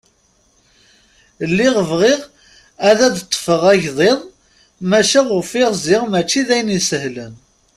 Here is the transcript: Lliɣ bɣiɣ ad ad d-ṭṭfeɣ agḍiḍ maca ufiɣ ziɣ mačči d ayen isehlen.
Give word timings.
Lliɣ 1.49 1.75
bɣiɣ 1.89 2.21
ad 2.89 2.99
ad 3.07 3.11
d-ṭṭfeɣ 3.15 3.61
agḍiḍ 3.73 4.19
maca 4.89 5.21
ufiɣ 5.39 5.71
ziɣ 5.83 6.03
mačči 6.11 6.41
d 6.47 6.49
ayen 6.53 6.75
isehlen. 6.77 7.33